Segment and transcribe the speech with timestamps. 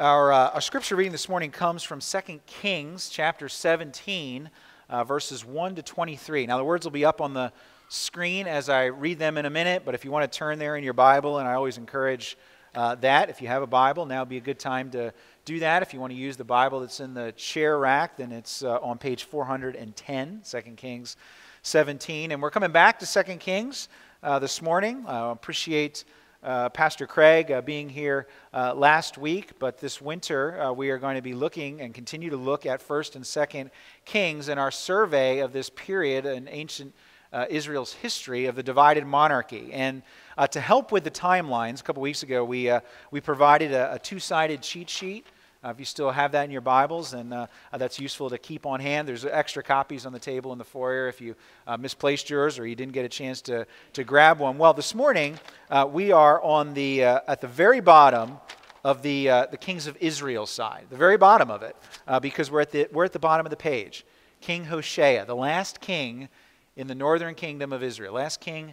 [0.00, 4.48] Our, uh, our scripture reading this morning comes from 2 Kings chapter 17,
[4.88, 6.46] uh, verses 1 to 23.
[6.46, 7.52] Now, the words will be up on the
[7.90, 10.76] screen as I read them in a minute, but if you want to turn there
[10.76, 12.38] in your Bible, and I always encourage
[12.74, 15.12] uh, that, if you have a Bible, now would be a good time to
[15.44, 15.82] do that.
[15.82, 18.78] If you want to use the Bible that's in the chair rack, then it's uh,
[18.78, 21.18] on page 410, 2 Kings
[21.60, 22.32] 17.
[22.32, 23.90] And we're coming back to 2 Kings
[24.22, 25.04] uh, this morning.
[25.06, 26.04] I appreciate
[26.42, 30.98] uh, Pastor Craig uh, being here uh, last week, but this winter uh, we are
[30.98, 33.70] going to be looking and continue to look at First and Second
[34.04, 36.94] Kings in our survey of this period in ancient
[37.32, 39.70] uh, Israel's history of the divided monarchy.
[39.72, 40.02] And
[40.38, 42.72] uh, to help with the timelines, a couple weeks ago we
[43.10, 45.26] we provided a, a two-sided cheat sheet.
[45.62, 48.38] Uh, if you still have that in your Bibles, then uh, uh, that's useful to
[48.38, 49.06] keep on hand.
[49.06, 51.34] There's extra copies on the table in the foyer if you
[51.66, 54.56] uh, misplaced yours or you didn't get a chance to, to grab one.
[54.56, 55.38] Well, this morning
[55.68, 58.38] uh, we are on the, uh, at the very bottom
[58.84, 61.76] of the, the Kings of Israel side, the very bottom of it,
[62.22, 64.06] because we're at, the, we're at the bottom of the page.
[64.40, 66.30] King Hoshea, the last king
[66.74, 68.72] in the northern kingdom of Israel, last king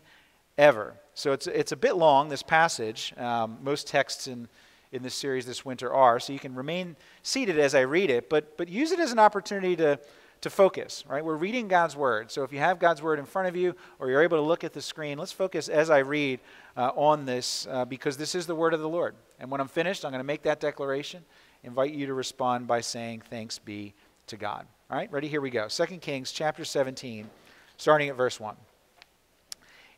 [0.58, 0.96] ever.
[1.14, 3.14] So it's, it's a bit long, this passage.
[3.18, 4.48] Um, most texts in
[4.92, 6.20] in this series this winter are.
[6.20, 9.20] So you can remain seated as I read it, but, but use it as an
[9.20, 10.00] opportunity to,
[10.42, 11.24] to focus, right?
[11.24, 12.32] We're reading God's Word.
[12.32, 14.64] So if you have God's Word in front of you or you're able to look
[14.64, 16.40] at the screen, let's focus as I read
[16.76, 19.16] uh, on this uh, because this is the Word of the Lord.
[19.40, 21.24] And when I'm finished, I'm going to make that declaration,
[21.64, 23.94] invite you to respond by saying, Thanks be
[24.28, 24.66] to God.
[24.90, 25.28] All right, ready?
[25.28, 25.68] Here we go.
[25.68, 27.30] 2 Kings chapter 17,
[27.78, 28.56] starting at verse 1.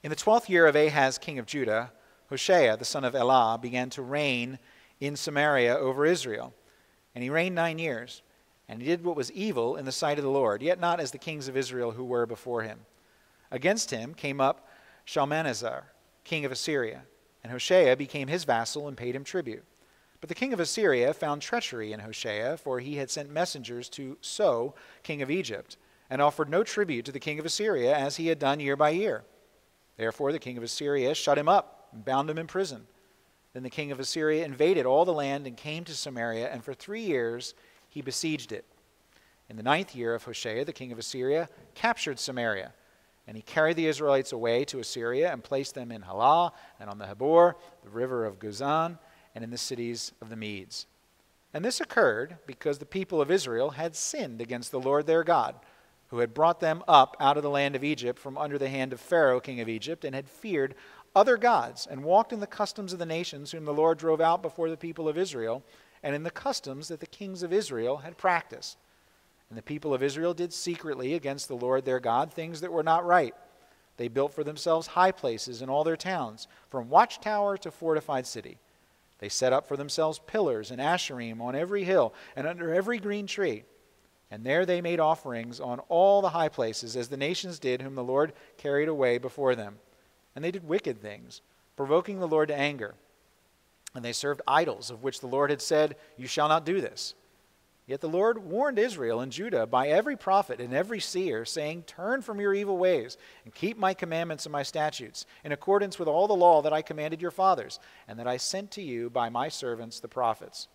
[0.01, 1.91] In the twelfth year of Ahaz, king of Judah,
[2.29, 4.57] Hoshea, the son of Elah, began to reign
[4.99, 6.53] in Samaria over Israel.
[7.15, 8.21] And he reigned nine years.
[8.67, 11.11] And he did what was evil in the sight of the Lord, yet not as
[11.11, 12.79] the kings of Israel who were before him.
[13.51, 14.67] Against him came up
[15.05, 15.85] Shalmaneser,
[16.23, 17.01] king of Assyria,
[17.43, 19.63] and Hoshea became his vassal and paid him tribute.
[20.21, 24.17] But the king of Assyria found treachery in Hoshea, for he had sent messengers to
[24.21, 25.77] So, king of Egypt,
[26.09, 28.89] and offered no tribute to the king of Assyria, as he had done year by
[28.89, 29.23] year.
[29.97, 32.85] Therefore the king of Assyria shut him up and bound him in prison.
[33.59, 36.73] Then the king of Assyria invaded all the land and came to Samaria, and for
[36.73, 37.53] three years
[37.89, 38.63] he besieged it.
[39.49, 42.71] In the ninth year of Hoshea, the king of Assyria captured Samaria,
[43.27, 46.99] and he carried the Israelites away to Assyria and placed them in Halah and on
[46.99, 48.97] the Habor, the river of Gozan,
[49.35, 50.87] and in the cities of the Medes.
[51.53, 55.55] And this occurred because the people of Israel had sinned against the Lord their God,
[56.07, 58.93] who had brought them up out of the land of Egypt from under the hand
[58.93, 60.75] of Pharaoh, king of Egypt, and had feared
[61.15, 64.41] other gods and walked in the customs of the nations whom the Lord drove out
[64.41, 65.63] before the people of Israel,
[66.03, 68.77] and in the customs that the kings of Israel had practiced.
[69.49, 72.83] And the people of Israel did secretly against the Lord their God things that were
[72.83, 73.33] not right.
[73.97, 78.59] They built for themselves high places in all their towns, from watchtower to fortified city.
[79.17, 83.27] They set up for themselves pillars and asherim on every hill and under every green
[83.27, 83.65] tree.
[84.31, 87.95] And there they made offerings on all the high places, as the nations did whom
[87.95, 89.79] the Lord carried away before them
[90.39, 91.41] and they did wicked things,
[91.75, 92.95] provoking the Lord to anger.
[93.93, 97.13] And they served idols, of which the Lord had said, You shall not do this.
[97.87, 102.21] Yet the Lord warned Israel and Judah by every prophet and every seer, saying, Turn
[102.21, 106.29] from your evil ways, and keep my commandments and my statutes, in accordance with all
[106.29, 109.49] the law that I commanded your fathers, and that I sent to you by my
[109.49, 110.69] servants the prophets.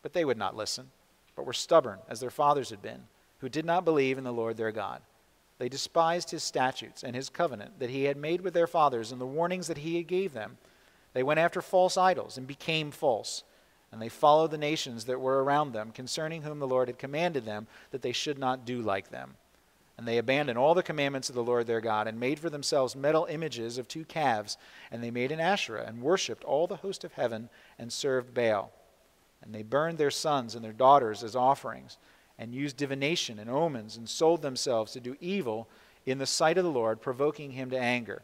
[0.00, 0.90] But they would not listen,
[1.36, 3.02] but were stubborn, as their fathers had been,
[3.40, 5.02] who did not believe in the Lord their God.
[5.58, 9.20] They despised his statutes and his covenant that he had made with their fathers and
[9.20, 10.58] the warnings that he gave them.
[11.12, 13.44] They went after false idols and became false.
[13.90, 17.44] And they followed the nations that were around them, concerning whom the Lord had commanded
[17.44, 19.34] them that they should not do like them.
[19.98, 22.96] And they abandoned all the commandments of the Lord their God, and made for themselves
[22.96, 24.56] metal images of two calves.
[24.90, 28.72] And they made an Asherah, and worshipped all the host of heaven, and served Baal.
[29.42, 31.98] And they burned their sons and their daughters as offerings
[32.42, 35.68] and used divination and omens and sold themselves to do evil
[36.04, 38.22] in the sight of the Lord, provoking him to anger.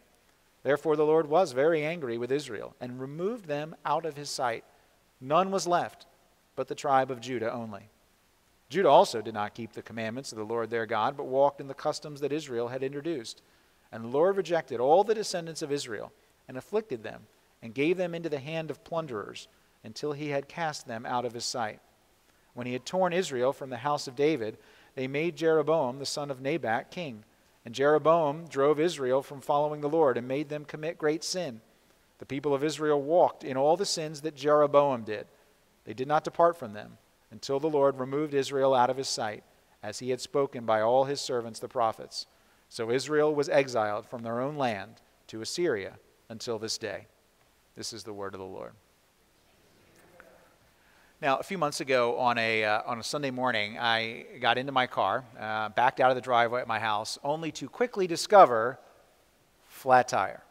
[0.64, 4.64] Therefore, the Lord was very angry with Israel and removed them out of his sight.
[5.20, 6.06] None was left
[6.56, 7.90] but the tribe of Judah only.
[8.68, 11.68] Judah also did not keep the commandments of the Lord their God, but walked in
[11.68, 13.40] the customs that Israel had introduced.
[13.92, 16.12] And the Lord rejected all the descendants of Israel
[16.48, 17.28] and afflicted them
[17.62, 19.46] and gave them into the hand of plunderers
[19.84, 21.78] until he had cast them out of his sight.
[22.54, 24.58] When he had torn Israel from the house of David,
[24.94, 27.24] they made Jeroboam the son of Nebat king.
[27.64, 31.60] And Jeroboam drove Israel from following the Lord and made them commit great sin.
[32.18, 35.26] The people of Israel walked in all the sins that Jeroboam did.
[35.84, 36.98] They did not depart from them
[37.30, 39.44] until the Lord removed Israel out of his sight,
[39.82, 42.26] as he had spoken by all his servants the prophets.
[42.68, 45.94] So Israel was exiled from their own land to Assyria
[46.28, 47.06] until this day.
[47.76, 48.72] This is the word of the Lord.
[51.20, 54.70] Now, a few months ago on a, uh, on a Sunday morning, I got into
[54.70, 58.78] my car, uh, backed out of the driveway at my house, only to quickly discover
[59.66, 60.44] flat tire.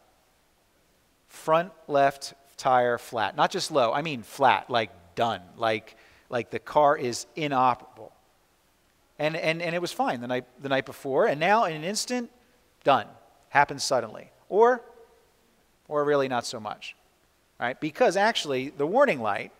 [1.30, 3.38] Front left tire flat.
[3.38, 5.96] Not just low, I mean flat, like done, like,
[6.30, 8.12] like the car is inoperable.
[9.18, 11.86] And, and, and it was fine the night, the night before, and now in an
[11.86, 12.30] instant,
[12.84, 13.08] done.
[13.48, 14.32] Happens suddenly.
[14.50, 14.82] Or,
[15.88, 16.94] or really not so much.
[17.58, 17.80] Right?
[17.80, 19.54] Because actually, the warning light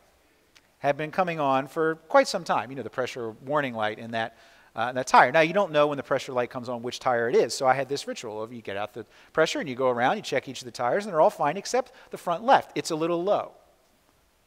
[0.88, 2.70] had been coming on for quite some time.
[2.70, 4.38] You know, the pressure warning light in that,
[4.76, 5.32] uh, in that tire.
[5.32, 7.54] Now, you don't know when the pressure light comes on which tire it is.
[7.54, 10.18] So I had this ritual of you get out the pressure and you go around,
[10.18, 12.72] you check each of the tires, and they're all fine except the front left.
[12.76, 13.52] It's a little low.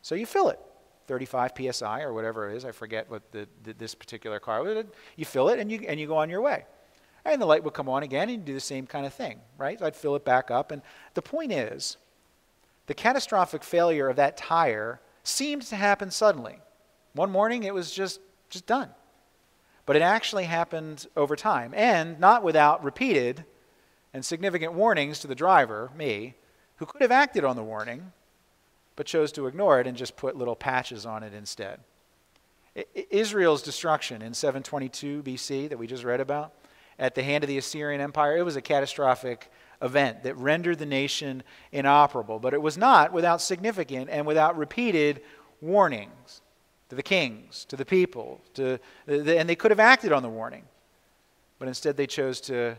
[0.02, 0.58] So you fill it.
[1.06, 2.64] 35 psi or whatever it is.
[2.64, 4.84] I forget what the, the, this particular car was.
[5.16, 6.64] You fill it and you, and you go on your way.
[7.24, 9.40] And the light would come on again and you do the same kind of thing,
[9.58, 9.78] right?
[9.78, 10.70] So I'd fill it back up.
[10.70, 10.82] And
[11.14, 11.96] the point is,
[12.86, 16.58] the catastrophic failure of that tire seemed to happen suddenly.
[17.14, 18.90] One morning it was just, just done.
[19.86, 23.44] But it actually happened over time, and not without repeated
[24.12, 26.34] and significant warnings to the driver, me,
[26.76, 28.12] who could have acted on the warning,
[28.96, 31.80] but chose to ignore it and just put little patches on it instead.
[33.10, 36.52] Israel's destruction in 722 BC that we just read about
[37.00, 39.50] at the hand of the Assyrian Empire, it was a catastrophic
[39.82, 41.42] event that rendered the nation
[41.72, 42.38] inoperable.
[42.38, 45.22] But it was not without significant and without repeated
[45.60, 46.42] warnings
[46.88, 50.64] to the kings, to the people, to, and they could have acted on the warning.
[51.58, 52.76] But instead, they chose to,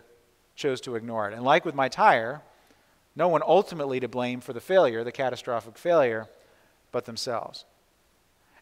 [0.56, 1.33] chose to ignore it.
[1.33, 2.42] And like with my tire,
[3.15, 6.27] no one ultimately to blame for the failure, the catastrophic failure,
[6.92, 7.65] but themselves.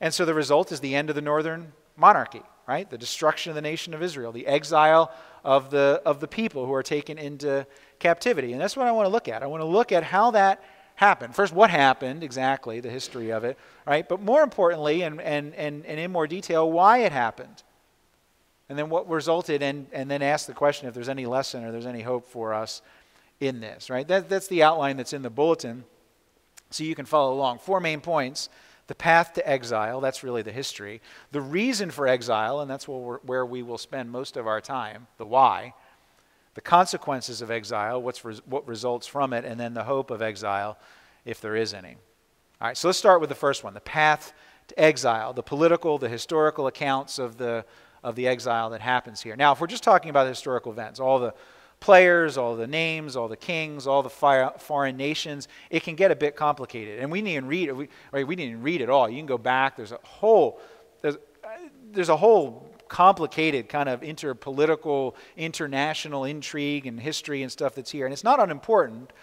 [0.02, 2.90] And so the result is the end of the northern monarchy, right?
[2.90, 5.12] The destruction of the nation of Israel, the exile
[5.44, 7.66] of the, of the people who are taken into
[8.00, 8.54] captivity.
[8.54, 9.44] And that's what I want to look at.
[9.44, 10.64] I want to look at how that
[10.96, 11.36] happened.
[11.36, 14.08] First, what happened exactly, the history of it, right?
[14.08, 17.64] But more importantly, and, and, and, and in more detail, why it happened.
[18.68, 21.72] And then what resulted, and, and then ask the question if there's any lesson or
[21.72, 22.82] there's any hope for us
[23.40, 24.08] in this, right?
[24.08, 25.86] That, that's the outline that's in the bulletin,
[26.70, 27.60] so you can follow along.
[27.60, 28.50] Four main points
[28.88, 31.00] the path to exile, that's really the history.
[31.32, 35.28] The reason for exile, and that's where we will spend most of our time, the
[35.28, 35.76] why.
[36.60, 40.22] The consequences of exile, what's res- what results from it, and then the hope of
[40.22, 40.78] exile,
[41.24, 41.96] if there is any.
[42.60, 44.34] All right, so let's start with the first one the path
[44.68, 47.64] to exile, the political, the historical accounts of the,
[48.04, 49.38] of the exile that happens here.
[49.38, 51.34] Now, if we're just talking about historical events, all the
[51.80, 54.10] players, all the names, all the kings, all the
[54.58, 57.00] foreign nations, it can get a bit complicated.
[57.00, 57.72] And we didn't read.
[57.72, 57.88] We,
[58.26, 59.10] we didn't read it all.
[59.10, 59.78] You can go back.
[59.78, 60.60] There's a whole,
[61.02, 61.48] there's, uh,
[61.94, 68.06] there's a whole complicated kind of interpolitical, international intrigue and history and stuff that's here.
[68.06, 69.14] And it's not unimportant,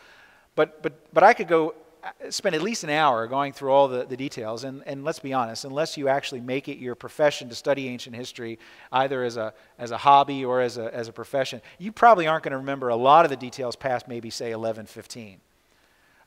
[0.55, 3.89] but, but, but I could go uh, spend at least an hour going through all
[3.89, 4.65] the, the details.
[4.65, 8.17] And, and let's be honest, unless you actually make it your profession to study ancient
[8.17, 8.59] history,
[8.93, 12.45] either as a, as a hobby or as a, as a profession, you probably aren't
[12.45, 15.41] going to remember a lot of the details past maybe, say, 1115.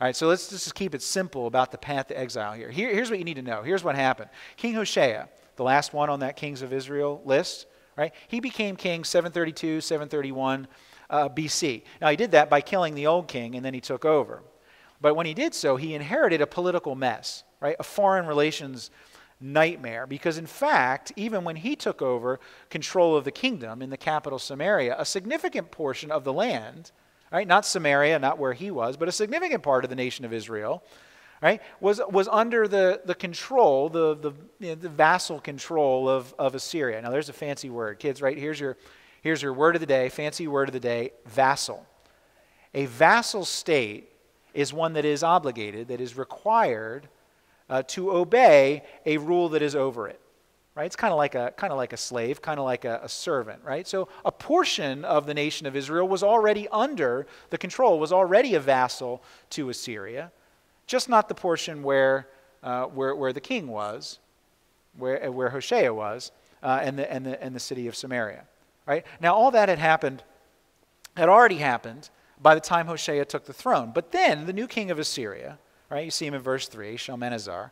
[0.01, 2.69] All right, so let's just keep it simple about the path to exile here.
[2.69, 2.94] here.
[2.94, 3.63] Here's what you need to know.
[3.63, 4.30] Here's what happened.
[4.56, 5.25] King Hoshea,
[5.59, 7.67] the last one on that Kings of Israel list,
[7.97, 8.13] right?
[8.29, 10.67] He became king 732, 731
[11.09, 11.83] uh, BC.
[12.01, 14.41] Now, he did that by killing the old king, and then he took over.
[15.01, 17.75] But when he did so, he inherited a political mess, right?
[17.77, 18.89] A foreign relations
[19.41, 20.07] nightmare.
[20.07, 24.39] Because in fact, even when he took over control of the kingdom in the capital
[24.39, 26.91] Samaria, a significant portion of the land,
[27.31, 27.48] right?
[27.48, 30.84] Not Samaria, not where he was, but a significant part of the nation of Israel,
[31.41, 31.62] right?
[31.79, 36.55] Was, was under the, the control, the, the, you know, the vassal control of, of
[36.55, 37.01] Assyria.
[37.01, 38.00] Now there's a fancy word.
[38.00, 38.38] Kids, right?
[38.38, 38.77] Here's your,
[39.22, 41.86] here's your word of the day, fancy word of the day, vassal.
[42.74, 44.10] A vassal state
[44.53, 47.08] is one that is obligated, that is required
[47.69, 50.19] uh, to obey a rule that is over it.
[50.75, 50.86] Right?
[50.86, 53.10] It's kind of like a kind of like a slave, kind of like a, a,
[53.10, 53.86] servant, right?
[53.86, 58.55] So a portion of the nation of Israel was already under the control, was already
[58.55, 60.31] a vassal to Assyria,
[60.89, 62.27] just not the portion where
[62.63, 64.19] uh, where, where the king was,
[64.98, 66.31] where where Hoshea was,
[66.63, 68.43] uh, and the and the and the city of Samaria.
[68.86, 70.24] Right now, all that had happened,
[71.15, 72.10] had already happened
[72.41, 73.91] by the time Hoshea took the throne.
[73.93, 75.60] But then the new king of Assyria,
[75.91, 77.72] right, you see him in verse 3, Shalmaneser,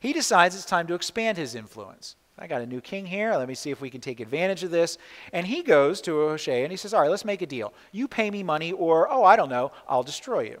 [0.00, 2.16] he decides it's time to expand his influence.
[2.36, 3.36] I got a new king here.
[3.36, 4.98] Let me see if we can take advantage of this.
[5.32, 7.72] And he goes to Hoshea and he says, All right, let's make a deal.
[7.92, 10.60] You pay me money, or, oh, I don't know, I'll destroy you.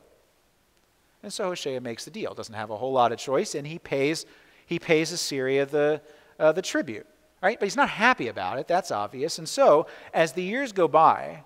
[1.22, 2.34] And so Hoshea makes the deal.
[2.34, 4.26] Doesn't have a whole lot of choice, and he pays,
[4.66, 6.00] he pays Assyria the,
[6.38, 7.06] uh, the tribute.
[7.42, 7.58] Right?
[7.58, 8.66] But he's not happy about it.
[8.66, 9.38] That's obvious.
[9.38, 11.44] And so, as the years go by,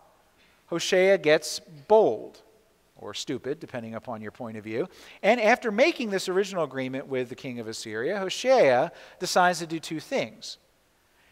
[0.66, 2.42] Hoshea gets bold
[2.96, 4.88] or stupid, depending upon your point of view.
[5.22, 9.80] And after making this original agreement with the king of Assyria, Hoshea decides to do
[9.80, 10.58] two things.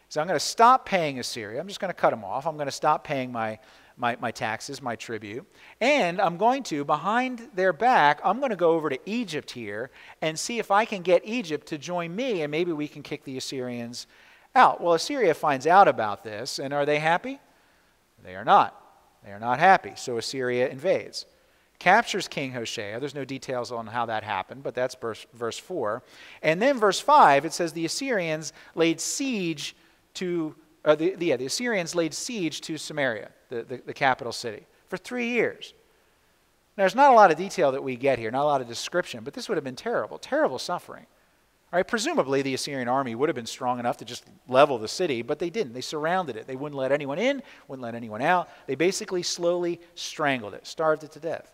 [0.09, 1.61] So I'm going to stop paying Assyria.
[1.61, 2.47] I'm just going to cut them off.
[2.47, 3.59] I'm going to stop paying my,
[3.99, 5.45] my, my taxes, my tribute.
[5.81, 9.91] And I'm going to, behind their back, I'm going to go over to Egypt here
[10.23, 13.25] and see if I can get Egypt to join me, and maybe we can kick
[13.25, 14.07] the Assyrians
[14.55, 14.81] out.
[14.81, 17.39] Well, Assyria finds out about this, and are they happy?
[18.25, 18.81] They are not.
[19.25, 19.93] They are not happy.
[19.97, 21.27] So Assyria invades
[21.79, 22.99] captures King Hoshea.
[22.99, 26.03] There's no details on how that happened, but that's verse, verse 4.
[26.43, 29.77] And then verse 5, it says the Assyrians laid siege
[30.15, 34.67] to, uh, the, yeah, the Assyrians laid siege to Samaria, the, the, the capital city,
[34.89, 35.75] for three years.
[36.77, 38.69] Now, there's not a lot of detail that we get here, not a lot of
[38.69, 41.07] description, but this would have been terrible, terrible suffering.
[41.71, 44.89] All right, presumably the Assyrian army would have been strong enough to just level the
[44.89, 45.75] city, but they didn't.
[45.75, 46.47] They surrounded it.
[46.47, 48.49] They wouldn't let anyone in, wouldn't let anyone out.
[48.67, 51.53] They basically slowly strangled it, starved it to death.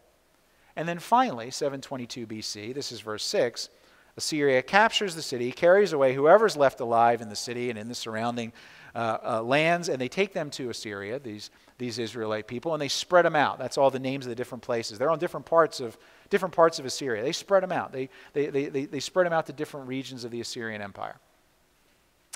[0.76, 3.70] And then finally, 722 BC, this is verse 6,
[4.16, 7.94] Assyria captures the city, carries away whoever's left alive in the city and in the
[7.94, 8.52] surrounding
[8.94, 12.88] uh, uh, lands, and they take them to Assyria, these, these Israelite people, and they
[12.88, 13.58] spread them out.
[13.58, 14.98] That's all the names of the different places.
[14.98, 15.98] They're on different parts of,
[16.30, 17.22] different parts of Assyria.
[17.22, 17.92] They spread them out.
[17.92, 21.16] They, they, they, they, they spread them out to different regions of the Assyrian Empire.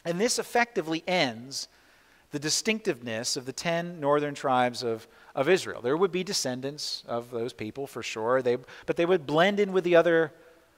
[0.04, 1.68] And this effectively ends
[2.30, 5.80] the distinctiveness of the 10 northern tribes of, of Israel.
[5.80, 9.72] There would be descendants of those people for sure, they, but they would blend in
[9.72, 10.32] with the other,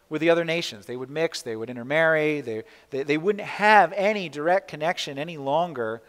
[0.09, 0.87] with the other nations.
[0.87, 5.39] They would mix, they would intermarry, they, they, they wouldn't have any direct connection any
[5.39, 6.03] longer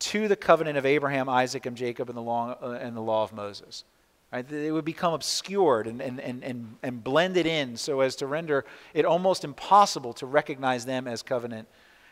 [0.00, 3.22] to the covenant of Abraham, Isaac, and Jacob and the law, uh, and the law
[3.24, 3.84] of Moses.
[4.32, 4.46] Right?
[4.46, 8.64] They would become obscured and, and, and, and, and blended in so as to render
[8.92, 11.66] it almost impossible to recognize them as covenant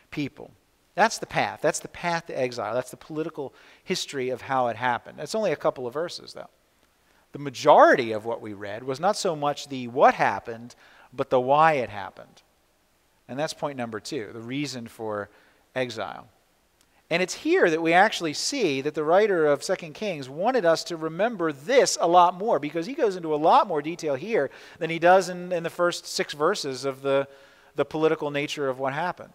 [0.09, 0.51] people.
[0.95, 1.59] That's the path.
[1.61, 2.73] That's the path to exile.
[2.73, 3.53] That's the political
[3.83, 5.19] history of how it happened.
[5.19, 6.49] It's only a couple of verses, though.
[7.33, 10.73] The majority of what we read was not so much the what happened,
[11.13, 12.41] but the why it happened.
[13.27, 15.29] And that's point number two the reason for
[15.75, 16.27] exile.
[17.09, 20.83] And it's here that we actually see that the writer of Second Kings wanted us
[20.85, 24.49] to remember this a lot more because he goes into a lot more detail here
[24.79, 27.27] than he does in, in the first six verses of the,
[27.75, 29.31] the political nature of what happened.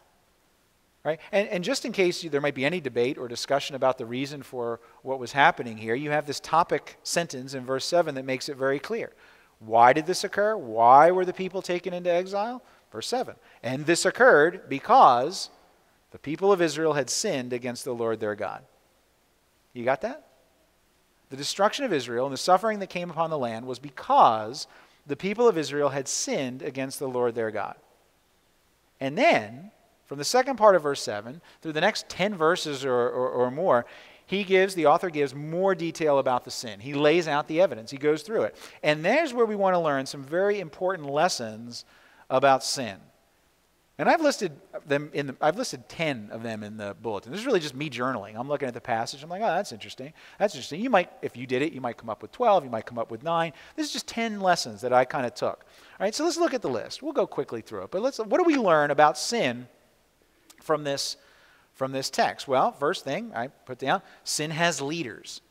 [1.02, 1.18] Right?
[1.32, 4.42] And, and just in case there might be any debate or discussion about the reason
[4.42, 8.50] for what was happening here, you have this topic sentence in verse 7 that makes
[8.50, 9.12] it very clear.
[9.60, 10.56] Why did this occur?
[10.56, 12.62] Why were the people taken into exile?
[12.92, 13.34] Verse 7.
[13.62, 15.48] And this occurred because
[16.12, 18.62] the people of Israel had sinned against the Lord their God.
[19.73, 20.26] You got that?
[21.31, 24.66] The destruction of Israel and the suffering that came upon the land was because
[25.07, 27.76] the people of Israel had sinned against the Lord their God.
[29.00, 29.71] And then
[30.04, 33.50] from the second part of verse 7 through the next 10 verses or, or, or
[33.50, 33.87] more,
[34.26, 36.81] he gives, the author gives more detail about the sin.
[36.81, 38.57] He lays out the evidence, he goes through it.
[38.83, 41.87] And there's where we want to learn some very important lessons
[42.28, 42.99] about sin.
[43.99, 44.52] And I've listed
[44.87, 47.30] them in the, I've listed 10 of them in the bulletin.
[47.30, 48.34] This is really just me journaling.
[48.37, 49.22] I'm looking at the passage.
[49.22, 50.14] I'm like, oh, that's interesting.
[50.38, 50.80] That's interesting.
[50.80, 52.64] You might, if you did it, you might come up with 12.
[52.64, 53.52] You might come up with 9.
[53.76, 55.66] This is just 10 lessons that I kind of took.
[56.00, 57.02] All right, so let's look at the list.
[57.02, 57.90] We'll go quickly through it.
[57.90, 59.68] But let's, what do we learn about sin
[60.62, 61.18] from this,
[61.75, 62.49] from this text?
[62.49, 65.42] Well, first thing I put down sin has leaders.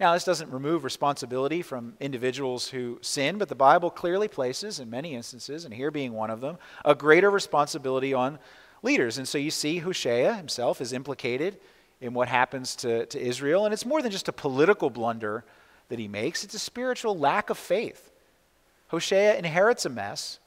[0.00, 4.88] Now, this doesn't remove responsibility from individuals who sin, but the Bible clearly places, in
[4.88, 8.38] many instances, and here being one of them, a greater responsibility on
[8.82, 9.18] leaders.
[9.18, 11.58] And so you see Hosea himself is implicated
[12.00, 15.44] in what happens to, to Israel, and it's more than just a political blunder
[15.90, 18.10] that he makes, it's a spiritual lack of faith.
[18.88, 20.39] Hosea inherits a mess,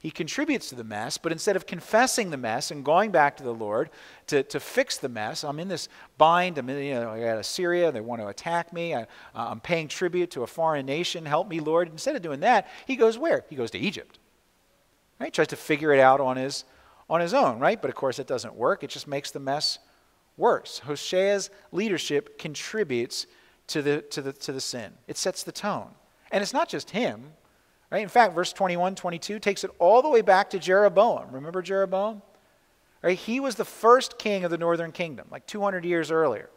[0.00, 3.42] he contributes to the mess, but instead of confessing the mess and going back to
[3.42, 3.90] the Lord
[4.28, 6.56] to, to fix the mess, I'm in this bind.
[6.56, 7.92] I'm in, you know, I got Assyria.
[7.92, 8.94] They want to attack me.
[8.94, 9.04] I, uh,
[9.34, 11.26] I'm paying tribute to a foreign nation.
[11.26, 11.90] Help me, Lord.
[11.90, 13.44] Instead of doing that, he goes where?
[13.50, 14.18] He goes to Egypt.
[15.18, 15.26] Right?
[15.26, 16.64] He tries to figure it out on his,
[17.10, 17.80] on his own, right?
[17.80, 18.82] But of course, it doesn't work.
[18.82, 19.80] It just makes the mess
[20.38, 20.80] worse.
[20.86, 23.26] Hosea's leadership contributes
[23.66, 25.90] to the, to the, to the sin, it sets the tone.
[26.32, 27.32] And it's not just him,
[27.90, 28.02] Right?
[28.02, 31.32] In fact, verse 21, 22 takes it all the way back to Jeroboam.
[31.32, 32.22] Remember Jeroboam?
[33.02, 33.18] Right?
[33.18, 36.50] He was the first king of the northern kingdom, like 200 years earlier,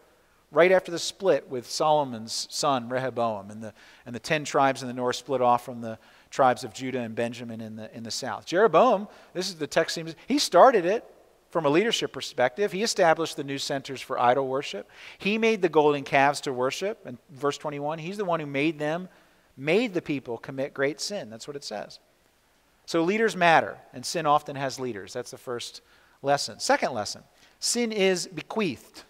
[0.51, 3.73] right after the split with Solomon's son Rehoboam, and the,
[4.05, 5.97] and the 10 tribes in the north split off from the
[6.29, 8.45] tribes of Judah and Benjamin in the, in the south.
[8.45, 11.09] Jeroboam, this is the text seems, he started it
[11.49, 12.71] from a leadership perspective.
[12.71, 14.89] He established the new centers for idol worship.
[15.19, 17.05] He made the golden calves to worship.
[17.05, 19.07] In verse 21, he's the one who made them
[19.55, 21.29] made the people commit great sin.
[21.29, 21.99] That's what it says.
[22.85, 25.13] So leaders matter, and sin often has leaders.
[25.13, 25.81] That's the first
[26.21, 26.59] lesson.
[26.59, 27.23] Second lesson
[27.59, 29.03] sin is bequeathed.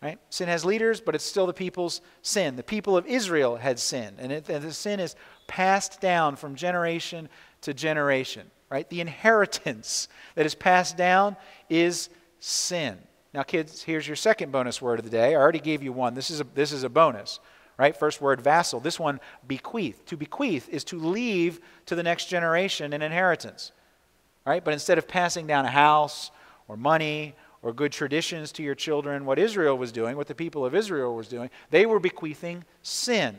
[0.00, 0.18] Right?
[0.28, 2.56] Sin has leaders, but it's still the people's sin.
[2.56, 5.16] The people of Israel had sin, and, it, and the sin is
[5.46, 7.30] passed down from generation
[7.62, 8.50] to generation.
[8.68, 8.88] Right?
[8.90, 11.36] The inheritance that is passed down
[11.70, 12.98] is sin.
[13.32, 15.34] Now, kids, here's your second bonus word of the day.
[15.34, 16.14] I already gave you one.
[16.14, 17.40] This is a, this is a bonus.
[17.76, 17.96] Right?
[17.96, 18.80] First word, vassal.
[18.80, 20.04] This one, bequeath.
[20.06, 23.72] To bequeath is to leave to the next generation an inheritance.
[24.46, 24.64] Right?
[24.64, 26.30] But instead of passing down a house
[26.68, 30.64] or money or good traditions to your children, what Israel was doing, what the people
[30.64, 33.36] of Israel was doing, they were bequeathing sin.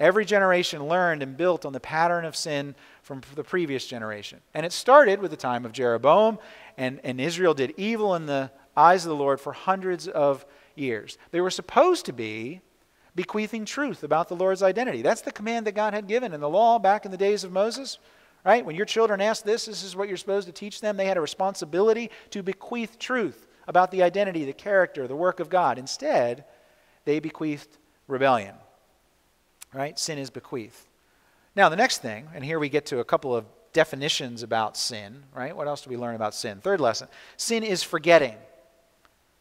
[0.00, 4.40] Every generation learned and built on the pattern of sin from the previous generation.
[4.54, 6.38] And it started with the time of Jeroboam,
[6.76, 10.46] and, and Israel did evil in the eyes of the Lord for hundreds of
[10.76, 11.18] years.
[11.32, 12.60] They were supposed to be
[13.18, 15.02] bequeathing truth about the Lord's identity.
[15.02, 17.50] That's the command that God had given in the law back in the days of
[17.50, 17.98] Moses.
[18.46, 18.64] Right?
[18.64, 20.96] When your children ask this, this is what you're supposed to teach them.
[20.96, 25.50] They had a responsibility to bequeath truth about the identity, the character, the work of
[25.50, 25.78] God.
[25.78, 26.44] Instead,
[27.06, 28.54] they bequeathed rebellion.
[29.74, 29.98] Right?
[29.98, 30.86] Sin is bequeathed.
[31.56, 35.24] Now, the next thing, and here we get to a couple of definitions about sin,
[35.34, 35.56] right?
[35.56, 36.60] What else do we learn about sin?
[36.60, 38.36] Third lesson sin is forgetting.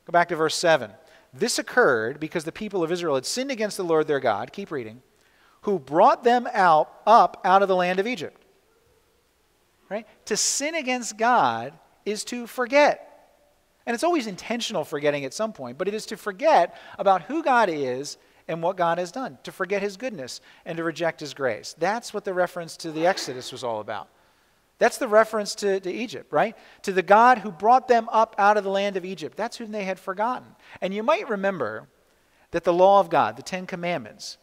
[0.06, 0.90] Go back to verse 7.
[1.34, 4.52] This occurred because the people of Israel had sinned against the Lord their God.
[4.54, 5.02] Keep reading.
[5.62, 8.42] Who brought them out up out of the land of Egypt.
[9.90, 10.08] Right?
[10.26, 11.74] To sin against God
[12.06, 13.04] is to forget.
[13.86, 17.42] And it's always intentional forgetting at some point, but it is to forget about who
[17.42, 18.18] God is
[18.48, 21.76] and what God has done, to forget his goodness and to reject his grace.
[21.78, 24.10] That's what the reference to the Exodus was all about.
[24.80, 26.56] That's the reference to, to Egypt, right?
[26.84, 29.36] To the God who brought them up out of the land of Egypt.
[29.36, 30.48] That's whom they had forgotten.
[30.82, 31.88] And you might remember
[32.52, 34.38] that the law of God, the Ten Commandments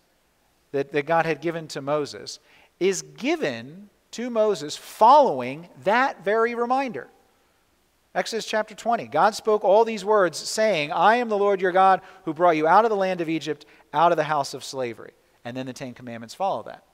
[0.72, 2.40] that, that God had given to Moses,
[2.80, 7.08] is given to Moses following that very reminder.
[8.14, 9.06] Exodus chapter 20.
[9.08, 12.66] God spoke all these words, saying, I am the Lord your God who brought you
[12.66, 15.12] out of the land of Egypt, out of the house of slavery.
[15.44, 16.84] And then the Ten Commandments follow that.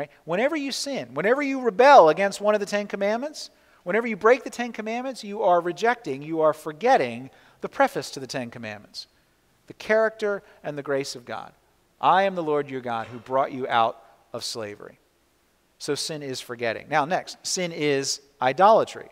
[0.00, 0.10] Right?
[0.24, 3.50] Whenever you sin, whenever you rebel against one of the Ten Commandments,
[3.82, 7.28] whenever you break the Ten Commandments, you are rejecting, you are forgetting
[7.60, 9.08] the preface to the Ten Commandments
[9.66, 11.52] the character and the grace of God.
[12.00, 14.98] I am the Lord your God who brought you out of slavery.
[15.78, 16.86] So sin is forgetting.
[16.88, 19.10] Now, next, sin is idolatry.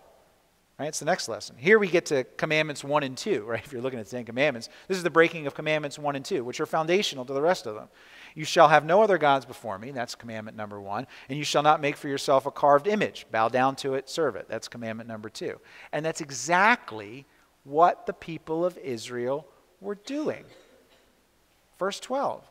[0.78, 0.88] Right?
[0.88, 1.56] It's the next lesson.
[1.58, 3.64] Here we get to commandments 1 and 2, right?
[3.64, 6.24] If you're looking at the Ten Commandments, this is the breaking of commandments 1 and
[6.24, 7.88] 2, which are foundational to the rest of them.
[8.34, 9.90] You shall have no other gods before me.
[9.90, 11.06] That's commandment number 1.
[11.28, 13.26] And you shall not make for yourself a carved image.
[13.32, 14.46] Bow down to it, serve it.
[14.48, 15.58] That's commandment number 2.
[15.92, 17.26] And that's exactly
[17.64, 19.46] what the people of Israel
[19.80, 20.44] were doing.
[21.78, 22.44] Verse 12.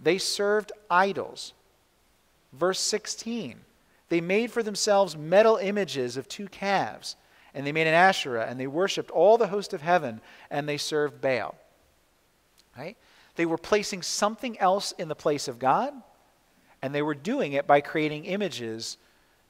[0.00, 1.52] They served idols
[2.52, 3.60] Verse 16
[4.08, 7.16] They made for themselves metal images of two calves,
[7.54, 10.78] and they made an Asherah, and they worshiped all the host of heaven, and they
[10.78, 11.54] served Baal.
[12.76, 12.96] Right?
[13.36, 15.92] They were placing something else in the place of God,
[16.80, 18.96] and they were doing it by creating images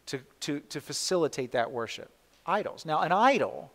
[0.06, 2.10] to, to, to facilitate that worship.
[2.46, 2.84] Idols.
[2.84, 3.70] Now, an idol,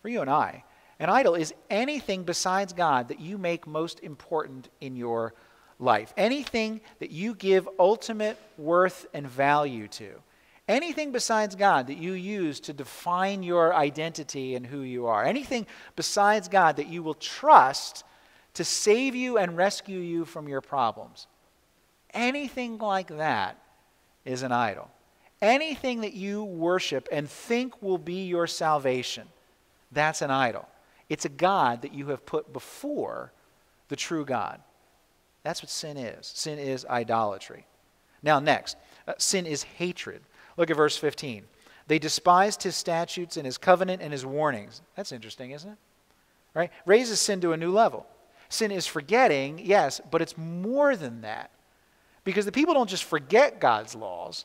[0.00, 0.64] for you and I,
[0.98, 5.34] an idol is anything besides God that you make most important in your
[5.78, 6.12] life.
[6.16, 10.10] Anything that you give ultimate worth and value to.
[10.68, 15.24] Anything besides God that you use to define your identity and who you are.
[15.24, 18.04] Anything besides God that you will trust
[18.54, 21.26] to save you and rescue you from your problems.
[22.12, 23.58] Anything like that
[24.26, 24.90] is an idol.
[25.40, 29.26] Anything that you worship and think will be your salvation,
[29.92, 30.68] that's an idol.
[31.08, 33.32] It's a God that you have put before
[33.88, 34.60] the true God.
[35.44, 36.26] That's what sin is.
[36.26, 37.64] Sin is idolatry.
[38.22, 38.76] Now, next,
[39.06, 40.20] uh, sin is hatred.
[40.58, 41.44] Look at verse 15.
[41.86, 44.82] They despised his statutes and his covenant and his warnings.
[44.96, 45.78] That's interesting, isn't it?
[46.52, 46.70] Right?
[46.84, 48.06] Raises sin to a new level.
[48.50, 51.50] Sin is forgetting, yes, but it's more than that.
[52.24, 54.44] Because the people don't just forget God's laws,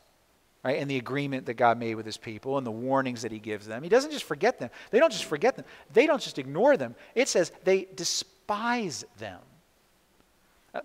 [0.64, 3.40] right, and the agreement that God made with his people and the warnings that he
[3.40, 3.82] gives them.
[3.82, 4.70] He doesn't just forget them.
[4.92, 5.66] They don't just forget them.
[5.92, 6.96] They don't just ignore them.
[7.16, 9.40] It says they despise them.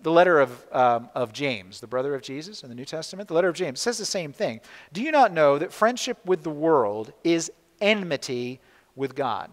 [0.01, 3.33] The letter of, um, of James, the brother of Jesus in the New Testament, the
[3.33, 4.61] letter of James says the same thing.
[4.93, 8.59] Do you not know that friendship with the world is enmity
[8.95, 9.49] with God?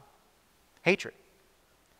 [0.82, 1.14] Hatred.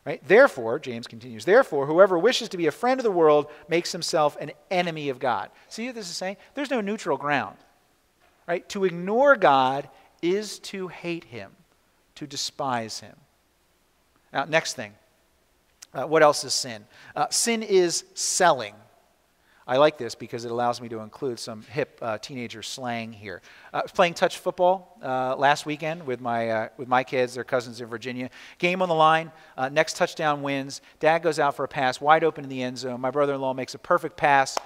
[0.05, 0.25] Right?
[0.25, 4.37] Therefore, James continues, therefore, whoever wishes to be a friend of the world makes himself
[4.39, 5.49] an enemy of God.
[5.67, 6.37] See what this is saying?
[6.53, 7.57] There's no neutral ground.
[8.47, 8.67] Right?
[8.69, 9.89] To ignore God
[10.21, 11.51] is to hate him,
[12.15, 13.15] to despise him.
[14.31, 14.93] Now, next thing
[15.93, 16.85] uh, what else is sin?
[17.15, 18.73] Uh, sin is selling.
[19.69, 23.41] I like this because it allows me to include some hip uh, teenager slang here.
[23.73, 27.81] Uh, playing touch football uh, last weekend with my, uh, with my kids, their cousins
[27.81, 28.29] in Virginia.
[28.59, 30.79] Game on the line, uh, next touchdown wins.
[31.01, 33.01] Dad goes out for a pass, wide open in the end zone.
[33.01, 34.57] My brother in law makes a perfect pass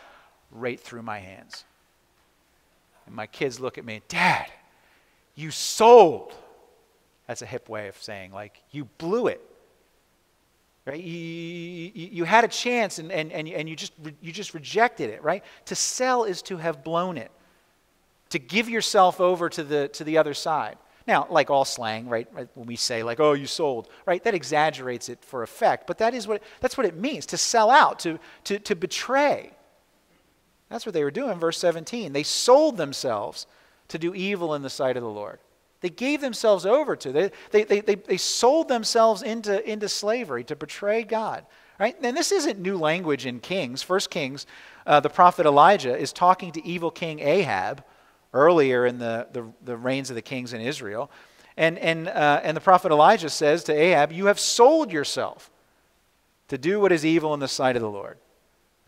[0.52, 1.66] right through my hands.
[3.08, 4.52] And my kids look at me, Dad,
[5.34, 6.36] you sold.
[7.26, 9.42] That's a hip way of saying, like, you blew it.
[10.86, 11.00] Right?
[11.00, 15.12] You, you, you, had a chance and, and, and, and you, just, you just rejected
[15.12, 15.44] it, right?
[15.66, 17.32] To sell is to have blown it,
[18.30, 20.78] to give yourself over to the, to the other side.
[21.08, 25.08] Now, like all slang, right, when we say like, oh, you sold, right, that exaggerates
[25.08, 28.20] it for effect, but that is what, that's what it means, to sell out, to,
[28.46, 29.52] to, to betray.
[30.70, 32.14] That's what they were doing, verse 17.
[32.14, 33.46] They sold themselves
[33.90, 35.40] to do evil in the sight of the Lord.
[35.82, 37.12] They gave themselves over to.
[37.12, 41.46] They, they, they, they, they sold themselves into, into slavery to betray God.
[41.80, 41.96] Right?
[42.02, 43.82] And this isn't new language in Kings.
[43.82, 44.46] First Kings,
[44.86, 47.84] uh, the prophet Elijah is talking to evil King Ahab
[48.34, 51.12] earlier in the, the, the reigns of the kings in Israel.
[51.58, 55.50] And, and, uh, and the prophet Elijah says to Ahab, You have sold yourself
[56.48, 58.18] to do what is evil in the sight of the Lord.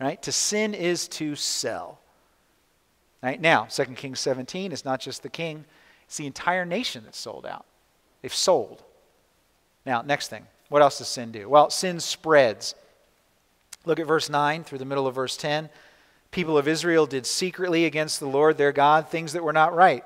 [0.00, 0.20] Right?
[0.22, 2.00] To sin is to sell.
[3.22, 3.40] Right?
[3.40, 5.64] Now, 2 Kings 17 is not just the king,
[6.06, 7.64] it's the entire nation that's sold out.
[8.22, 8.82] They've sold.
[9.84, 10.46] Now, next thing.
[10.68, 11.48] What else does sin do?
[11.48, 12.74] Well, sin spreads.
[13.84, 15.68] Look at verse 9 through the middle of verse 10.
[16.30, 20.04] People of Israel did secretly against the Lord their God things that were not right.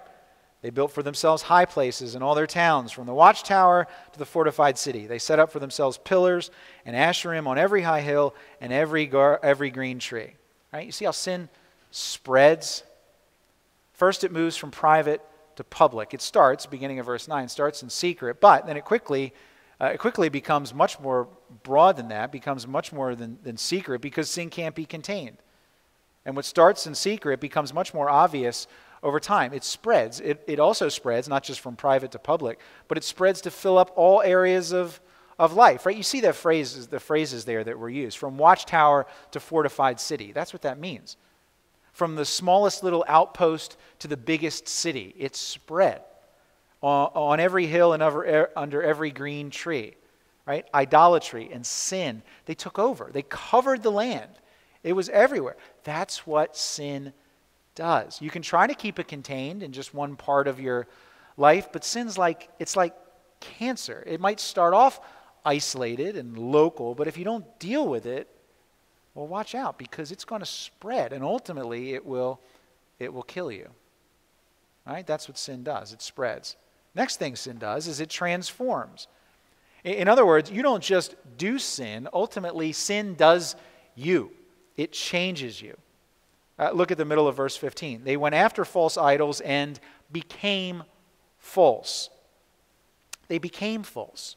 [0.60, 4.26] They built for themselves high places in all their towns, from the watchtower to the
[4.26, 5.06] fortified city.
[5.06, 6.50] They set up for themselves pillars
[6.84, 10.34] and asherim on every high hill and every, gar- every green tree.
[10.72, 10.86] Right?
[10.86, 11.48] You see how sin
[11.92, 12.82] spreads?
[13.92, 15.22] First, it moves from private
[15.58, 16.14] to public.
[16.14, 19.34] It starts, beginning of verse 9, starts in secret, but then it quickly,
[19.80, 21.28] uh, it quickly becomes much more
[21.64, 25.38] broad than that, becomes much more than, than secret because sin can't be contained.
[26.24, 28.68] And what starts in secret becomes much more obvious
[29.02, 29.52] over time.
[29.52, 30.20] It spreads.
[30.20, 33.78] It, it also spreads, not just from private to public, but it spreads to fill
[33.78, 35.00] up all areas of,
[35.40, 35.96] of life, right?
[35.96, 40.30] You see the phrases, the phrases there that were used from watchtower to fortified city.
[40.30, 41.16] That's what that means
[41.98, 45.12] from the smallest little outpost to the biggest city.
[45.18, 46.00] It spread
[46.80, 49.96] on, every hill and under every green tree.
[50.46, 50.64] Right?
[50.72, 53.10] Idolatry and sin, they took over.
[53.12, 54.30] They covered the land.
[54.84, 55.56] It was everywhere.
[55.82, 57.12] That's what sin
[57.74, 58.22] does.
[58.22, 60.86] You can try to keep it contained in just one part of your
[61.36, 62.94] life, but sin's like it's like
[63.40, 64.04] cancer.
[64.06, 65.00] It might start off
[65.44, 68.28] isolated and local, but if you don't deal with it,
[69.18, 72.38] well, watch out because it's going to spread and ultimately it will,
[73.00, 73.68] it will kill you.
[74.86, 75.04] Right?
[75.04, 75.92] That's what sin does.
[75.92, 76.54] It spreads.
[76.94, 79.08] Next thing sin does is it transforms.
[79.82, 83.56] In other words, you don't just do sin, ultimately, sin does
[83.96, 84.30] you,
[84.76, 85.76] it changes you.
[86.56, 88.04] Uh, look at the middle of verse 15.
[88.04, 89.80] They went after false idols and
[90.12, 90.84] became
[91.38, 92.08] false.
[93.26, 94.36] They became false.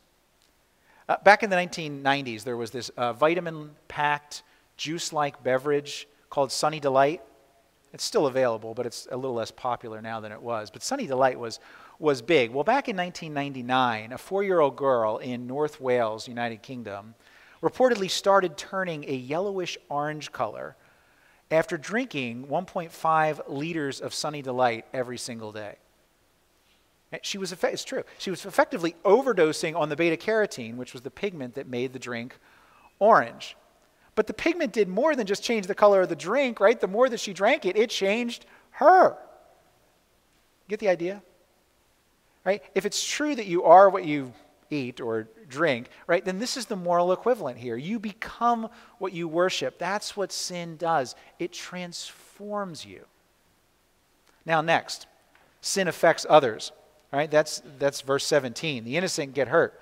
[1.07, 4.41] Uh, back in the 1990s, there was this uh, vitamin packed
[4.81, 7.21] juice like beverage called Sunny Delight.
[7.93, 10.71] It's still available, but it's a little less popular now than it was.
[10.71, 11.59] But Sunny Delight was,
[11.99, 12.51] was big.
[12.51, 17.13] Well, back in 1999, a four year old girl in North Wales, United Kingdom,
[17.61, 20.75] reportedly started turning a yellowish orange color
[21.51, 25.75] after drinking 1.5 liters of Sunny Delight every single day.
[27.13, 31.03] Eh, she was, it's true, she was effectively overdosing on the beta carotene, which was
[31.03, 32.39] the pigment that made the drink
[32.97, 33.55] orange.
[34.15, 36.79] But the pigment did more than just change the color of the drink, right?
[36.79, 39.17] The more that she drank it, it changed her.
[40.67, 41.21] Get the idea?
[42.45, 42.63] Right?
[42.75, 44.33] If it's true that you are what you
[44.69, 47.77] eat or drink, right, then this is the moral equivalent here.
[47.77, 49.77] You become what you worship.
[49.77, 53.05] That's what sin does, it transforms you.
[54.45, 55.07] Now, next,
[55.61, 56.71] sin affects others.
[57.11, 57.29] Right?
[57.29, 58.85] That's, that's verse 17.
[58.85, 59.79] The innocent get hurt.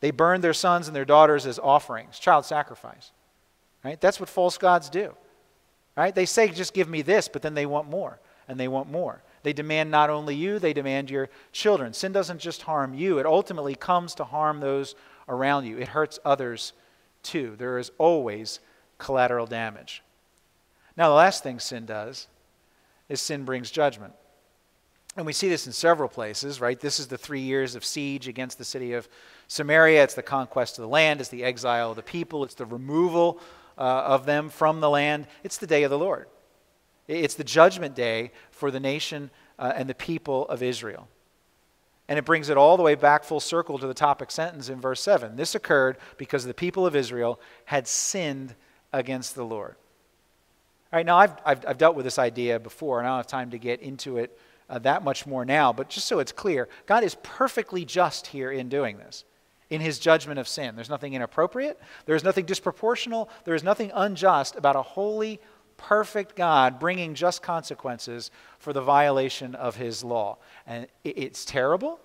[0.00, 3.12] They burn their sons and their daughters as offerings, child sacrifice.
[3.86, 4.00] Right?
[4.00, 5.14] That's what false gods do.
[5.96, 6.12] Right?
[6.12, 8.18] They say, just give me this, but then they want more,
[8.48, 9.22] and they want more.
[9.44, 11.92] They demand not only you, they demand your children.
[11.92, 14.96] Sin doesn't just harm you, it ultimately comes to harm those
[15.28, 15.78] around you.
[15.78, 16.72] It hurts others
[17.22, 17.54] too.
[17.58, 18.58] There is always
[18.98, 20.02] collateral damage.
[20.96, 22.26] Now, the last thing sin does
[23.08, 24.14] is sin brings judgment.
[25.16, 26.78] And we see this in several places, right?
[26.78, 29.08] This is the three years of siege against the city of
[29.46, 30.02] Samaria.
[30.02, 33.40] It's the conquest of the land, it's the exile of the people, it's the removal
[33.78, 35.26] uh, of them from the land.
[35.44, 36.26] It's the day of the Lord.
[37.08, 41.08] It's the judgment day for the nation uh, and the people of Israel.
[42.08, 44.80] And it brings it all the way back full circle to the topic sentence in
[44.80, 45.36] verse 7.
[45.36, 48.54] This occurred because the people of Israel had sinned
[48.92, 49.74] against the Lord.
[50.92, 53.26] All right, now, I've, I've, I've, dealt with this idea before, and I don't have
[53.26, 54.38] time to get into it
[54.70, 58.52] uh, that much more now, but just so it's clear, God is perfectly just here
[58.52, 59.24] in doing this,
[59.70, 60.76] in his judgment of sin.
[60.76, 65.40] There's nothing inappropriate, there's nothing disproportional, there is nothing unjust about a holy,
[65.76, 70.38] perfect God bringing just consequences for the violation of his law.
[70.66, 72.00] And it's terrible,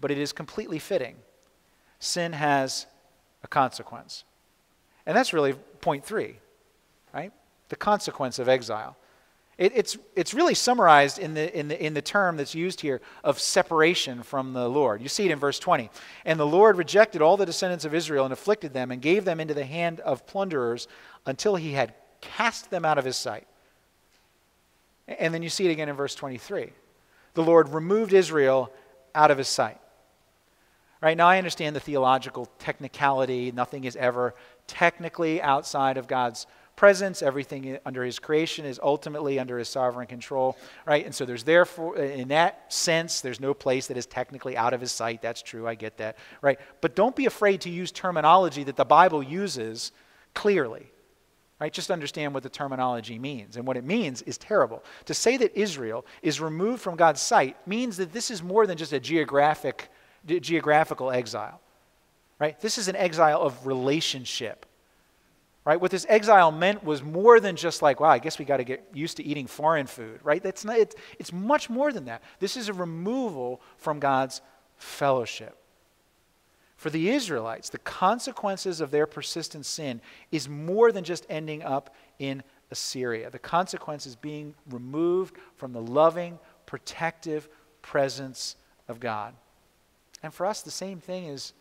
[0.00, 1.16] but it is completely fitting.
[1.98, 2.86] Sin has
[3.42, 4.24] a consequence.
[5.06, 6.36] And that's really point three,
[7.14, 7.32] right?
[7.68, 8.96] The consequence of exile.
[9.58, 13.00] It, it's, it's really summarized in the, in, the, in the term that's used here
[13.24, 15.00] of separation from the Lord.
[15.00, 15.90] You see it in verse 20.
[16.26, 19.40] And the Lord rejected all the descendants of Israel and afflicted them and gave them
[19.40, 20.88] into the hand of plunderers
[21.24, 23.46] until he had cast them out of his sight.
[25.08, 26.72] And then you see it again in verse 23.
[27.32, 28.70] The Lord removed Israel
[29.14, 29.78] out of his sight.
[31.00, 33.52] Right now, I understand the theological technicality.
[33.52, 34.34] Nothing is ever
[34.66, 37.22] technically outside of God's presence.
[37.22, 41.04] Everything under his creation is ultimately under his sovereign control, right?
[41.04, 44.80] And so there's therefore, in that sense, there's no place that is technically out of
[44.80, 45.22] his sight.
[45.22, 45.66] That's true.
[45.66, 46.60] I get that, right?
[46.80, 49.92] But don't be afraid to use terminology that the Bible uses
[50.34, 50.92] clearly.
[51.58, 51.72] Right?
[51.72, 53.56] Just understand what the terminology means.
[53.56, 54.84] And what it means is terrible.
[55.06, 58.76] To say that Israel is removed from God's sight means that this is more than
[58.76, 59.88] just a geographic,
[60.26, 61.62] geographical exile.
[62.38, 62.60] Right?
[62.60, 64.65] This is an exile of relationship.
[65.66, 65.80] Right?
[65.80, 68.64] What this exile meant was more than just like, wow, I guess we got to
[68.64, 70.20] get used to eating foreign food.
[70.22, 70.40] Right?
[70.40, 72.22] That's not, it's, it's much more than that.
[72.38, 74.40] This is a removal from God's
[74.76, 75.58] fellowship.
[76.76, 80.00] For the Israelites, the consequences of their persistent sin
[80.30, 83.28] is more than just ending up in Assyria.
[83.30, 87.48] The consequence is being removed from the loving, protective
[87.82, 88.54] presence
[88.86, 89.34] of God.
[90.22, 91.54] And for us, the same thing is,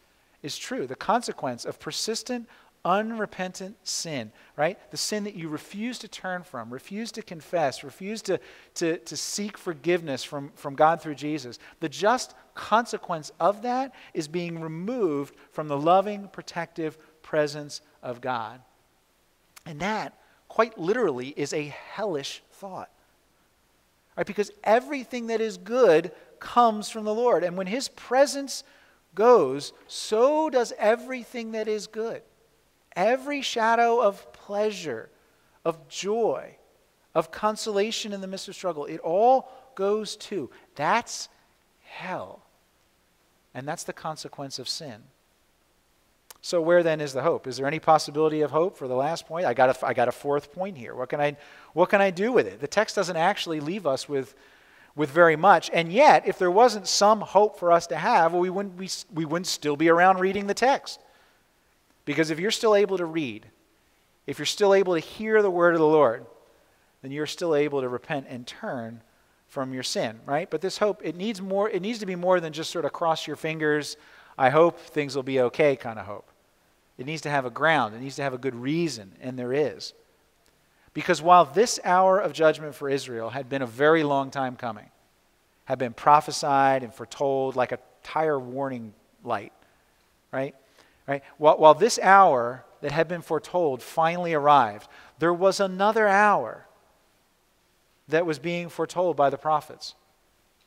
[0.43, 0.85] is true.
[0.85, 2.47] The consequence of persistent,
[2.86, 4.80] unrepentant sin, right?
[4.91, 8.39] The sin that you refuse to turn from, refuse to confess, refuse to,
[8.76, 11.58] to, to seek forgiveness from, from God through Jesus.
[11.80, 18.62] The just consequence of that is being removed from the loving, protective presence of God.
[19.65, 20.13] And that,
[20.48, 22.91] quite literally, is a hellish thought.
[24.15, 24.28] Right?
[24.28, 27.43] Because everything that is good comes from the Lord.
[27.43, 28.63] And when His presence
[29.15, 32.21] goes, so does everything that is good.
[32.95, 35.10] Every shadow of pleasure,
[35.63, 36.55] of joy,
[37.13, 40.49] of consolation in the midst of struggle, it all goes to.
[40.75, 41.29] That's
[41.84, 42.41] hell.
[43.53, 45.01] And that's the consequence of sin.
[46.41, 47.47] So, where then is the hope?
[47.47, 49.47] Is there any possibility of hope for the last point?
[49.47, 50.93] I got a, I got a fourth point here.
[50.93, 51.38] What can, I,
[51.73, 52.60] what can I do with it?
[52.60, 54.36] The text doesn't actually leave us with,
[54.95, 55.71] with very much.
[55.73, 58.89] And yet, if there wasn't some hope for us to have, well, we, wouldn't, we,
[59.12, 60.99] we wouldn't still be around reading the text.
[62.05, 63.45] Because if you're still able to read,
[64.27, 66.25] if you're still able to hear the word of the Lord,
[67.01, 69.01] then you're still able to repent and turn
[69.47, 70.49] from your sin, right?
[70.49, 72.93] But this hope, it needs more, it needs to be more than just sort of
[72.93, 73.97] cross your fingers,
[74.37, 76.27] I hope things will be okay kind of hope.
[76.97, 79.53] It needs to have a ground, it needs to have a good reason, and there
[79.53, 79.93] is.
[80.93, 84.89] Because while this hour of judgment for Israel had been a very long time coming,
[85.65, 89.51] had been prophesied and foretold like a tire warning light,
[90.31, 90.55] right?
[91.07, 91.23] Right?
[91.37, 94.87] While, while this hour that had been foretold finally arrived,
[95.19, 96.65] there was another hour
[98.07, 99.95] that was being foretold by the prophets.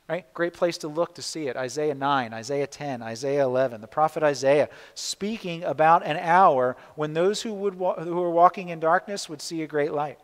[0.08, 0.32] Right?
[0.32, 1.56] Great place to look to see it.
[1.56, 3.82] Isaiah 9, Isaiah 10, Isaiah 11.
[3.82, 8.70] The prophet Isaiah speaking about an hour when those who, would wa- who were walking
[8.70, 10.18] in darkness would see a great light.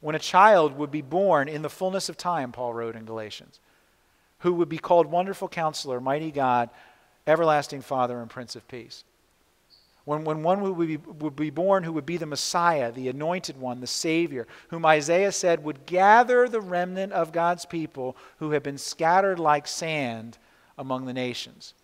[0.00, 3.60] When a child would be born in the fullness of time, Paul wrote in Galatians,
[4.40, 6.68] who would be called Wonderful Counselor, Mighty God,
[7.26, 9.04] Everlasting Father, and Prince of Peace.
[10.04, 13.60] When, when one would be, would be born who would be the Messiah, the anointed
[13.60, 18.62] one, the Savior, whom Isaiah said would gather the remnant of God's people who had
[18.62, 20.38] been scattered like sand
[20.76, 21.74] among the nations.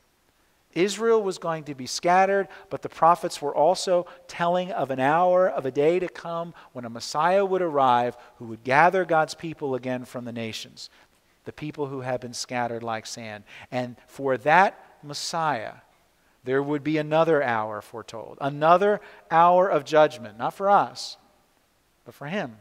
[0.74, 5.48] Israel was going to be scattered, but the prophets were also telling of an hour,
[5.48, 9.74] of a day to come when a Messiah would arrive who would gather God's people
[9.74, 10.90] again from the nations,
[11.44, 13.44] the people who had been scattered like sand.
[13.70, 15.74] And for that Messiah,
[16.48, 21.16] there would be another hour foretold, another hour of judgment, not for us,
[22.04, 22.56] but for him.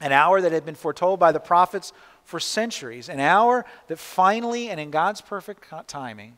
[0.00, 1.92] An hour that had been foretold by the prophets
[2.24, 6.36] for centuries, an hour that finally and in God's perfect timing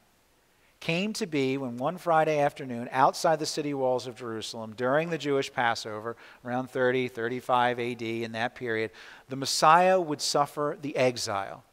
[0.79, 5.19] came to be when one Friday afternoon, outside the city walls of Jerusalem, during the
[5.19, 8.91] Jewish Passover, around 30, 35 AD, in that period,
[9.29, 11.65] the Messiah would suffer the exile,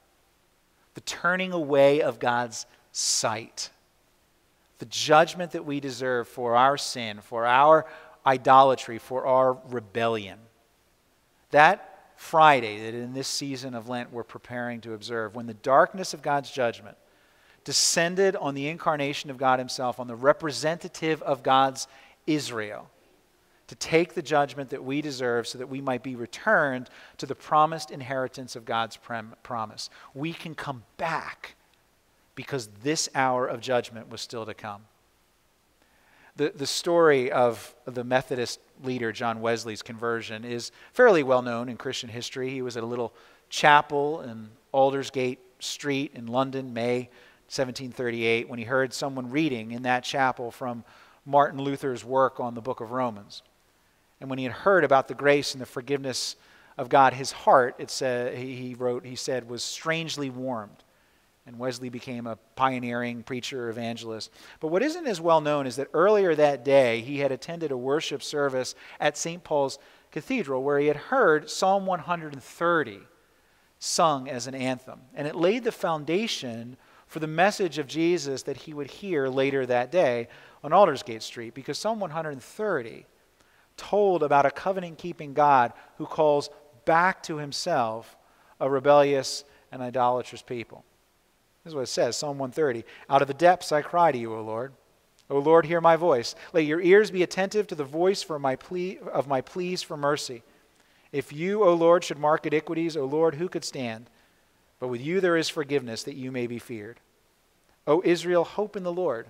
[0.93, 3.69] the turning away of God's sight
[4.79, 7.85] the judgment that we deserve for our sin, for our
[8.25, 10.39] idolatry, for our rebellion.
[11.51, 16.13] That Friday, that in this season of Lent we're preparing to observe, when the darkness
[16.13, 16.97] of God's judgment
[17.63, 21.87] descended on the incarnation of God Himself, on the representative of God's
[22.27, 22.89] Israel,
[23.67, 27.35] to take the judgment that we deserve so that we might be returned to the
[27.35, 29.89] promised inheritance of God's prom- promise.
[30.13, 31.55] We can come back
[32.35, 34.83] because this hour of judgment was still to come.
[36.35, 41.77] The, the story of the Methodist leader, John Wesley's conversion, is fairly well known in
[41.77, 42.49] Christian history.
[42.49, 43.13] He was at a little
[43.49, 47.09] chapel in Aldersgate Street in London, May
[47.49, 50.83] 1738, when he heard someone reading in that chapel from
[51.25, 53.43] Martin Luther's work on the book of Romans.
[54.19, 56.35] And when he had heard about the grace and the forgiveness
[56.77, 60.83] of God, his heart, it said, he wrote, he said, was strangely warmed.
[61.45, 64.31] And Wesley became a pioneering preacher, evangelist.
[64.61, 67.77] But what isn't as well known is that earlier that day, he had attended a
[67.77, 69.43] worship service at St.
[69.43, 69.77] Paul's
[70.11, 72.99] Cathedral where he had heard Psalm 130
[73.79, 75.01] sung as an anthem.
[75.13, 76.77] And it laid the foundation
[77.07, 80.29] for the message of Jesus that he would hear later that day
[80.63, 83.05] on Aldersgate Street, because Psalm 130
[83.75, 86.49] told about a covenant keeping God who calls
[86.85, 88.15] back to himself
[88.59, 90.85] a rebellious and idolatrous people.
[91.63, 92.83] This is what it says Psalm 130.
[93.09, 94.73] Out of the depths I cry to you, O Lord.
[95.29, 96.35] O Lord, hear my voice.
[96.51, 99.95] Let your ears be attentive to the voice for my plea, of my pleas for
[99.95, 100.43] mercy.
[101.11, 104.09] If you, O Lord, should mark iniquities, O Lord, who could stand?
[104.79, 106.99] But with you there is forgiveness that you may be feared.
[107.87, 109.27] O Israel, hope in the Lord.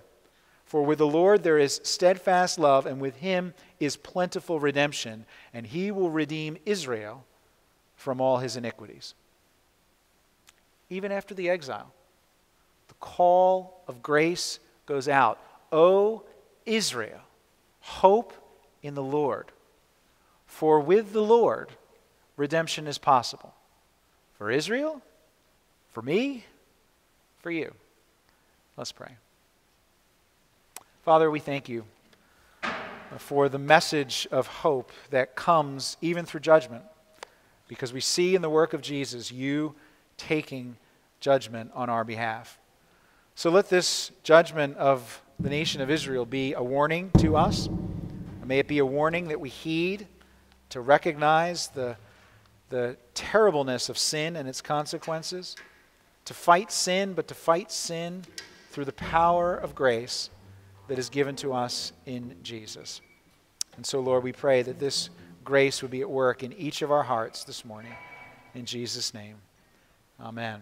[0.64, 5.66] For with the Lord there is steadfast love, and with him is plentiful redemption, and
[5.66, 7.24] he will redeem Israel
[7.96, 9.14] from all his iniquities.
[10.90, 11.92] Even after the exile,
[13.00, 15.38] the call of grace goes out.
[15.72, 16.22] O
[16.66, 17.20] Israel,
[17.80, 18.32] hope
[18.82, 19.46] in the Lord.
[20.46, 21.70] For with the Lord,
[22.36, 23.54] redemption is possible.
[24.38, 25.00] For Israel,
[25.90, 26.44] for me,
[27.40, 27.72] for you.
[28.76, 29.16] Let's pray.
[31.04, 31.84] Father, we thank you
[33.18, 36.82] for the message of hope that comes even through judgment,
[37.68, 39.74] because we see in the work of Jesus you
[40.16, 40.76] taking
[41.20, 42.58] judgment on our behalf.
[43.36, 47.68] So let this judgment of the nation of Israel be a warning to us.
[48.44, 50.06] May it be a warning that we heed
[50.70, 51.96] to recognize the,
[52.68, 55.56] the terribleness of sin and its consequences,
[56.26, 58.22] to fight sin, but to fight sin
[58.70, 60.30] through the power of grace
[60.88, 63.00] that is given to us in Jesus.
[63.76, 65.10] And so, Lord, we pray that this
[65.42, 67.94] grace would be at work in each of our hearts this morning.
[68.54, 69.36] In Jesus' name,
[70.20, 70.60] amen.